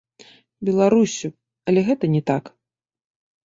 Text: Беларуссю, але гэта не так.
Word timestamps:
Беларуссю, 0.69 1.31
але 1.69 1.87
гэта 1.93 2.13
не 2.17 2.25
так. 2.33 2.43